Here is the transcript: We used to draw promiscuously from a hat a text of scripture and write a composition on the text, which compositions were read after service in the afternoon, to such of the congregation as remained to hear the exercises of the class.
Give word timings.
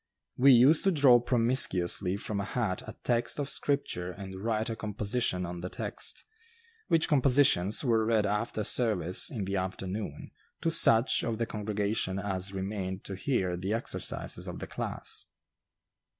We 0.35 0.51
used 0.51 0.83
to 0.85 0.91
draw 0.91 1.19
promiscuously 1.19 2.17
from 2.17 2.39
a 2.39 2.43
hat 2.43 2.81
a 2.87 2.95
text 3.03 3.37
of 3.37 3.51
scripture 3.51 4.09
and 4.11 4.43
write 4.43 4.67
a 4.67 4.75
composition 4.75 5.45
on 5.45 5.59
the 5.59 5.69
text, 5.69 6.25
which 6.87 7.07
compositions 7.07 7.85
were 7.85 8.03
read 8.03 8.25
after 8.25 8.63
service 8.63 9.29
in 9.29 9.45
the 9.45 9.57
afternoon, 9.57 10.31
to 10.61 10.71
such 10.71 11.23
of 11.23 11.37
the 11.37 11.45
congregation 11.45 12.17
as 12.17 12.51
remained 12.51 13.03
to 13.03 13.15
hear 13.15 13.55
the 13.55 13.73
exercises 13.75 14.47
of 14.47 14.57
the 14.57 14.65
class. 14.65 15.27